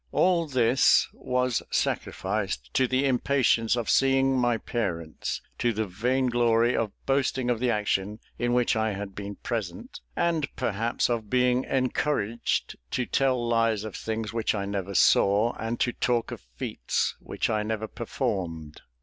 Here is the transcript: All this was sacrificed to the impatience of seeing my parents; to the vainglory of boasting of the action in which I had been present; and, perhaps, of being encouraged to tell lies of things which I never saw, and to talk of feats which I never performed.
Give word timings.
All 0.11 0.47
this 0.47 1.07
was 1.13 1.61
sacrificed 1.69 2.73
to 2.73 2.87
the 2.87 3.05
impatience 3.05 3.75
of 3.77 3.87
seeing 3.87 4.35
my 4.35 4.57
parents; 4.57 5.43
to 5.59 5.73
the 5.73 5.85
vainglory 5.85 6.75
of 6.75 6.89
boasting 7.05 7.51
of 7.51 7.59
the 7.59 7.69
action 7.69 8.17
in 8.39 8.51
which 8.51 8.75
I 8.75 8.93
had 8.93 9.13
been 9.13 9.35
present; 9.35 10.01
and, 10.15 10.49
perhaps, 10.55 11.07
of 11.07 11.29
being 11.29 11.65
encouraged 11.65 12.77
to 12.89 13.05
tell 13.05 13.47
lies 13.47 13.83
of 13.83 13.95
things 13.95 14.33
which 14.33 14.55
I 14.55 14.65
never 14.65 14.95
saw, 14.95 15.53
and 15.59 15.79
to 15.81 15.93
talk 15.93 16.31
of 16.31 16.41
feats 16.55 17.15
which 17.19 17.47
I 17.51 17.61
never 17.61 17.87
performed. 17.87 18.81